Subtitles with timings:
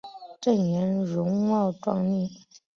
[0.41, 2.31] 郑俨容貌壮丽。